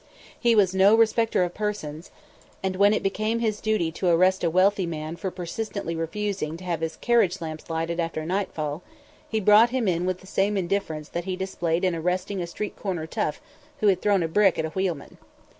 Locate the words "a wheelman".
14.65-15.19